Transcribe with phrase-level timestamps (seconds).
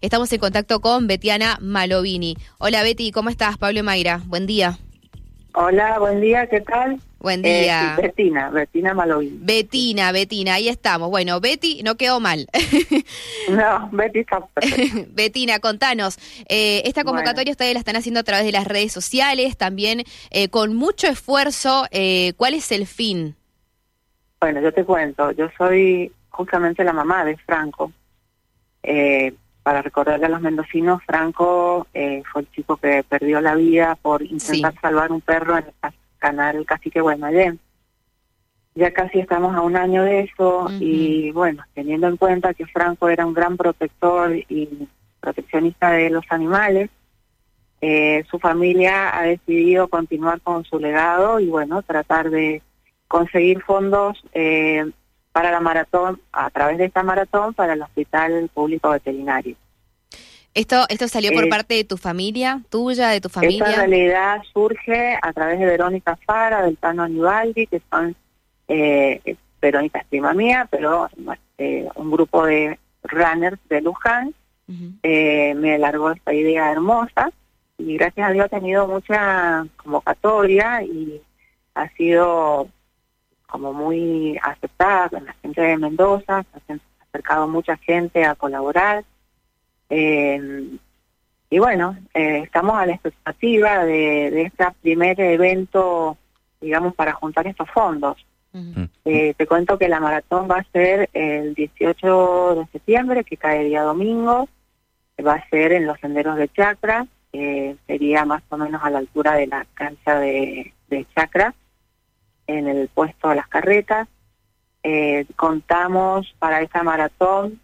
[0.00, 2.34] Estamos en contacto con Betiana Malovini.
[2.56, 3.58] Hola Betty, ¿cómo estás?
[3.58, 4.78] Pablo Mayra, buen día.
[5.52, 6.98] Hola, buen día, ¿qué tal?
[7.18, 7.96] Buen día.
[7.98, 9.36] Eh, Betina, Betina Malovini.
[9.42, 11.10] Betina, Betina, ahí estamos.
[11.10, 12.46] Bueno, Betty no quedó mal.
[13.50, 15.06] no, Betty está perfecta.
[15.12, 16.18] Betina, contanos.
[16.48, 20.48] Eh, esta convocatoria ustedes la están haciendo a través de las redes sociales, también eh,
[20.48, 21.84] con mucho esfuerzo.
[21.90, 23.36] Eh, ¿Cuál es el fin?
[24.40, 25.30] Bueno, yo te cuento.
[25.32, 27.92] Yo soy justamente la mamá de Franco.
[29.62, 34.22] Para recordarle a los mendocinos, Franco eh, fue el chico que perdió la vida por
[34.22, 37.58] intentar salvar un perro en el canal Cacique Guaymallén.
[38.74, 43.08] Ya casi estamos a un año de eso y bueno, teniendo en cuenta que Franco
[43.08, 44.88] era un gran protector y
[45.20, 46.88] proteccionista de los animales,
[47.82, 52.62] eh, su familia ha decidido continuar con su legado y bueno, tratar de
[53.08, 54.84] conseguir fondos eh,
[55.32, 59.56] para la maratón, a través de esta maratón, para el Hospital Público Veterinario.
[60.52, 63.64] ¿Esto, esto salió por parte de tu familia, tuya, de tu familia?
[63.64, 68.16] Esta realidad surge a través de Verónica Fara, del Tano Anibaldi, que son,
[68.66, 71.08] eh, Verónica es prima mía, pero
[71.58, 74.34] eh, un grupo de runners de Luján,
[75.02, 77.32] eh, me largó esta idea hermosa
[77.76, 81.20] y gracias a Dios ha tenido mucha convocatoria y
[81.74, 82.68] ha sido
[83.50, 89.04] como muy aceptada con la gente de Mendoza, se ha acercado mucha gente a colaborar.
[89.90, 90.70] Eh,
[91.50, 96.16] y bueno, eh, estamos a la expectativa de, de este primer evento,
[96.60, 98.24] digamos, para juntar estos fondos.
[99.04, 103.64] eh, te cuento que la maratón va a ser el 18 de septiembre, que cae
[103.64, 104.48] día domingo.
[105.24, 108.98] Va a ser en los senderos de Chacra, eh, sería más o menos a la
[108.98, 111.54] altura de la cancha de, de Chacra
[112.58, 114.08] en el puesto de las carretas.
[114.82, 117.60] Eh, contamos para esta maratón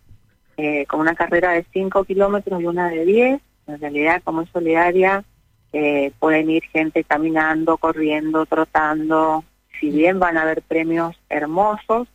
[0.57, 3.41] eh, con una carrera de 5 kilómetros y una de 10.
[3.67, 5.25] En realidad, como es solidaria,
[5.73, 9.45] eh, pueden ir gente caminando, corriendo, trotando.
[9.81, 12.09] Si bien van a haber premios hermosos,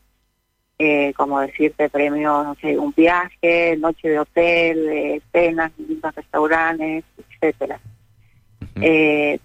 [1.15, 7.79] como decirte premios, no sé, un viaje, noche de hotel, cenas, distintos restaurantes, etcétera.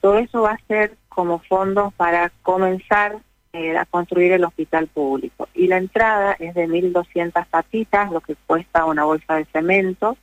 [0.01, 3.17] Todo eso va a ser como fondos para comenzar
[3.55, 5.49] eh, a construir el hospital público.
[5.55, 10.19] Y la entrada es de 1.200 patitas, lo que cuesta una bolsa de cemento.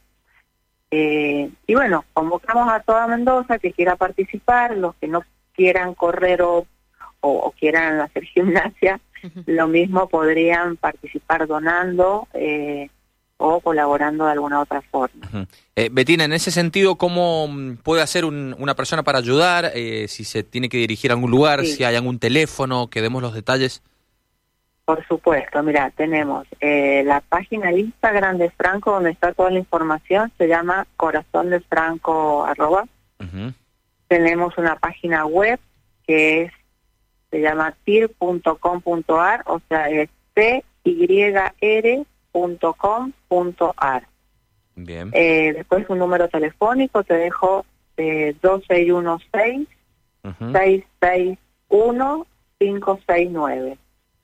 [0.91, 5.23] Eh, y bueno, convocamos a toda Mendoza que quiera participar, los que no
[5.53, 6.67] quieran correr o,
[7.21, 8.99] o, o quieran hacer gimnasia,
[9.47, 12.91] lo mismo podrían participar donando eh,
[13.37, 15.27] o colaborando de alguna otra forma.
[15.31, 15.47] Uh -huh.
[15.75, 19.71] eh, Betina, en ese sentido, ¿cómo mm, puede hacer un, una persona para ayudar?
[19.75, 21.73] Eh, si se tiene que dirigir a algún lugar, sí.
[21.73, 23.81] si hay algún teléfono, que demos los detalles.
[24.85, 29.59] Por supuesto, mira, tenemos eh, la página de Instagram de Franco donde está toda la
[29.59, 32.85] información, se llama corazón de Franco arroba.
[33.19, 33.53] Uh -huh.
[34.07, 35.59] Tenemos una página web
[36.05, 36.51] que es
[37.31, 40.09] se llama tir.com.ar, o sea, es
[42.33, 44.07] tyr.com.ar.
[44.75, 45.11] Bien.
[45.13, 47.65] Eh, después un número telefónico, te dejo
[47.97, 49.67] eh, 2616
[50.23, 50.51] uh -huh.
[50.51, 52.27] 661
[52.59, 53.77] 569.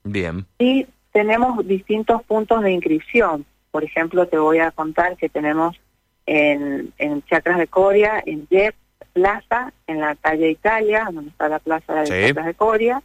[0.04, 0.46] Bien.
[0.58, 3.44] Y tenemos distintos puntos de inscripción.
[3.70, 5.80] Por ejemplo, te voy a contar que tenemos
[6.26, 8.74] en, en Chacras de Coria, en Jeff
[9.12, 12.28] Plaza, en la calle Italia, donde está la plaza de sí.
[12.28, 13.02] Chacras de Coria,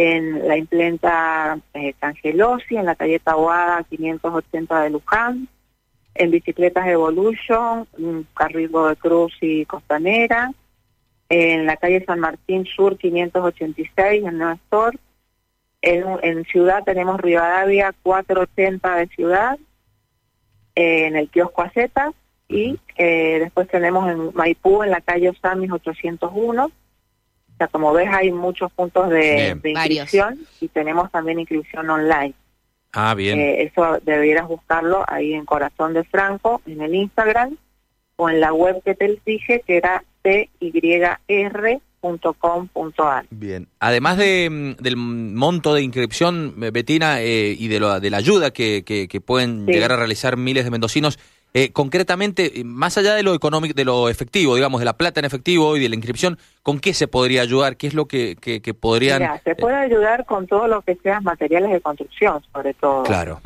[0.00, 5.48] en la implenta eh, Cangelosi, en la calle Tahuada 580 de Luján,
[6.14, 7.86] en Bicicletas Evolution,
[8.34, 10.52] Carrillo de Cruz y Costanera,
[11.28, 14.58] en la calle San Martín Sur 586 en Nueva
[15.82, 19.58] en, en Ciudad tenemos Rivadavia 480 de Ciudad,
[20.74, 22.14] eh, en el kiosco Acetas,
[22.48, 26.70] y eh, después tenemos en Maipú, en la calle Osamis 801.
[27.60, 30.48] O sea, como ves, hay muchos puntos de, de inscripción Varios.
[30.62, 32.32] y tenemos también inscripción online.
[32.94, 33.38] Ah, bien.
[33.38, 37.58] Eh, eso debieras buscarlo ahí en Corazón de Franco, en el Instagram,
[38.16, 40.02] o en la web que te dije, que era
[42.02, 43.26] cyr.com.ar.
[43.28, 43.68] Bien.
[43.78, 48.52] Además de, mm, del monto de inscripción, Betina, eh, y de, lo, de la ayuda
[48.52, 49.72] que, que, que pueden sí.
[49.72, 51.18] llegar a realizar miles de mendocinos,
[51.52, 55.26] eh, concretamente, más allá de lo económico, de lo efectivo, digamos, de la plata en
[55.26, 57.76] efectivo y de la inscripción, ¿con qué se podría ayudar?
[57.76, 59.20] ¿Qué es lo que, que, que podrían...?
[59.20, 63.02] Mira, se puede ayudar con todo lo que sean materiales de construcción, sobre todo.
[63.02, 63.40] Claro.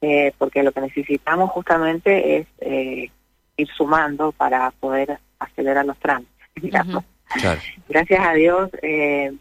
[0.00, 3.10] Eh, porque lo que necesitamos justamente es eh,
[3.56, 6.32] ir sumando para poder acelerar los trámites.
[7.40, 7.60] Claro.
[7.88, 9.32] Gracias a Dios eh,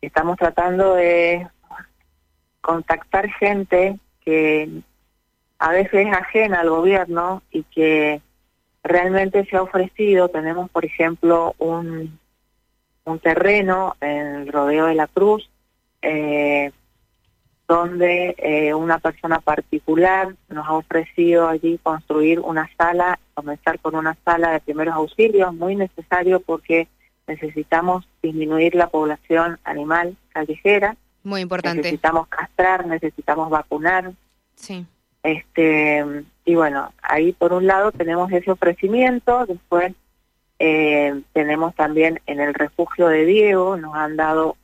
[0.00, 1.46] estamos tratando de
[2.62, 4.80] contactar gente que
[5.62, 8.20] a veces es ajena al gobierno y que
[8.82, 10.28] realmente se ha ofrecido.
[10.28, 12.18] Tenemos, por ejemplo, un,
[13.04, 15.48] un terreno en el rodeo de la Cruz,
[16.02, 16.72] eh,
[17.68, 24.16] donde eh, una persona particular nos ha ofrecido allí construir una sala, comenzar con una
[24.24, 26.88] sala de primeros auxilios, muy necesario porque
[27.28, 30.96] necesitamos disminuir la población animal callejera.
[31.22, 31.82] Muy importante.
[31.82, 34.12] Necesitamos castrar, necesitamos vacunar.
[34.56, 34.84] Sí.
[35.22, 36.04] Este,
[36.44, 39.92] y bueno, ahí por un lado tenemos ese ofrecimiento, después
[40.58, 44.56] eh, tenemos también en el refugio de Diego, nos han dado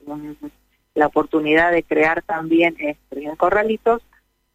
[0.94, 4.02] la oportunidad de crear también este, en Corralitos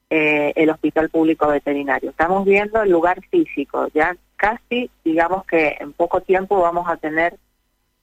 [0.09, 2.11] eh, el Hospital Público Veterinario.
[2.11, 7.37] Estamos viendo el lugar físico, ya casi digamos que en poco tiempo vamos a tener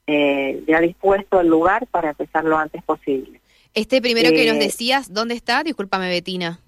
[0.07, 3.41] eh, ya dispuesto el lugar para empezar lo antes posible.
[3.75, 5.63] Este primero que nos decías, ¿dónde está?
[5.63, 6.59] Discúlpame, Betina.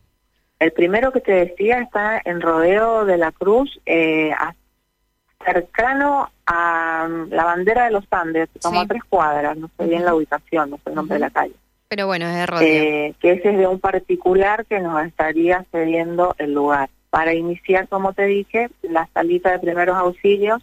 [0.62, 4.30] El primero que te decía está en Rodeo de la Cruz, eh,
[5.44, 10.04] cercano a mm, la bandera de los Andes, como a tres cuadras, no sé bien
[10.04, 11.54] la ubicación, no sé el nombre de la calle.
[11.88, 12.68] Pero bueno, es de Rodeo.
[12.68, 16.90] Eh, que ese es de un particular que nos estaría cediendo el lugar.
[17.10, 20.62] Para iniciar, como te dije, la salita de primeros auxilios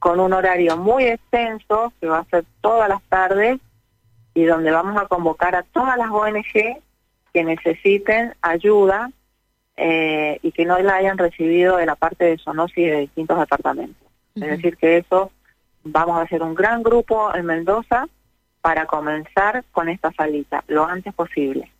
[0.00, 3.60] con un horario muy extenso, que va a ser todas las tardes,
[4.34, 6.82] y donde vamos a convocar a todas las ONG
[7.32, 9.12] que necesiten ayuda
[9.82, 13.38] eh, y que no la hayan recibido de la parte de Sonosi y de distintos
[13.38, 13.96] departamentos.
[14.34, 15.32] Es decir, que eso
[15.82, 18.06] vamos a hacer un gran grupo en Mendoza
[18.60, 21.72] para comenzar con esta salita lo antes posible.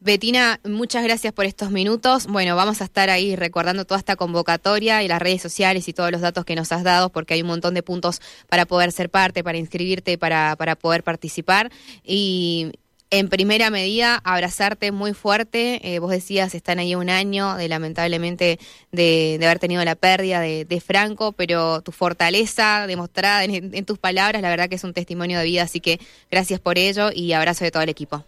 [0.00, 2.26] Betina, muchas gracias por estos minutos.
[2.26, 6.12] Bueno, vamos a estar ahí recordando toda esta convocatoria y las redes sociales y todos
[6.12, 8.20] los datos que nos has dado, porque hay un montón de puntos
[8.50, 11.70] para poder ser parte, para inscribirte, para, para poder participar.
[12.04, 12.72] Y,
[13.10, 15.80] en primera medida, abrazarte muy fuerte.
[15.82, 18.58] Eh, vos decías, están ahí un año de lamentablemente
[18.92, 24.50] de, haber tenido la pérdida de, Franco, pero tu fortaleza demostrada en, tus palabras, la
[24.50, 25.98] verdad que es un testimonio de vida, así que
[26.30, 28.24] gracias por ello y abrazo de todo el equipo.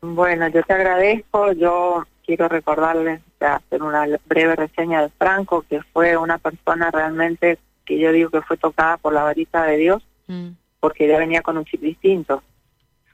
[0.00, 1.52] Bueno, yo te agradezco.
[1.52, 7.98] Yo quiero recordarles, hacer una breve reseña de Franco, que fue una persona realmente que
[7.98, 10.48] yo digo que fue tocada por la varita de Dios, mm.
[10.78, 12.42] porque ya venía con un chip distinto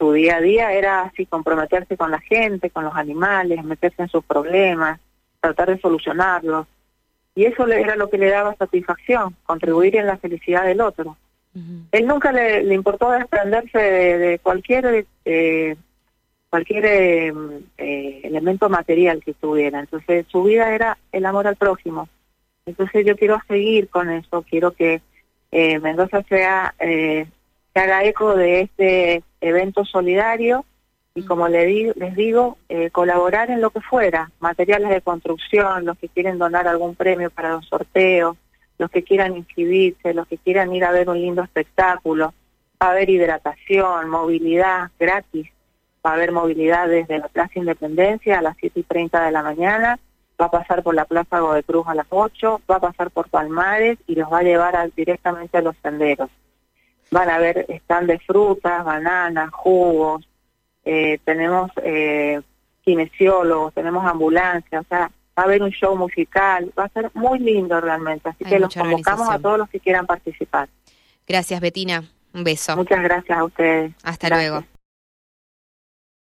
[0.05, 4.09] su día a día era así comprometerse con la gente, con los animales, meterse en
[4.09, 5.01] sus problemas,
[5.41, 6.67] tratar de solucionarlos.
[7.35, 11.17] Y eso era lo que le daba satisfacción, contribuir en la felicidad del otro.
[11.93, 15.77] Él nunca le, importó desprenderse de, cualquier eh,
[16.51, 17.33] cualquier eh,
[17.79, 19.81] eh, elemento material que tuviera.
[19.81, 22.11] Entonces su vida era el amor al prójimo.
[22.67, 25.01] Entonces yo quiero seguir con eso, quiero que
[25.51, 26.75] Mendoza sea
[27.75, 30.65] se haga eco de este evento solidario
[31.17, 36.09] y como les digo, eh, colaborar en lo que fuera, materiales de construcción, los que
[36.09, 38.37] quieren donar algún premio para los sorteos,
[38.79, 42.35] los que quieran inscribirse, los que quieran ir a ver un lindo espectáculo,
[42.83, 45.49] va a haber hidratación, movilidad gratis,
[46.05, 49.45] va a haber movilidad desde la Plaza Independencia a las 7 y 30 de la
[49.45, 50.01] mañana,
[50.41, 53.99] va a pasar por la Plaza Godecruz a las 8, va a pasar por Palmares
[54.09, 56.29] y los va a llevar directamente a los senderos
[57.15, 60.29] van a haber stand de frutas, bananas, jugos,
[60.85, 62.43] eh, tenemos eh,
[62.85, 67.39] kinesiólogos, tenemos ambulancia, o sea, va a haber un show musical, va a ser muy
[67.39, 70.69] lindo realmente, así que los convocamos a todos los que quieran participar.
[71.27, 72.03] Gracias, Betina.
[72.35, 72.77] Un beso.
[72.77, 73.93] Muchas gracias a ustedes.
[74.03, 74.65] Hasta luego.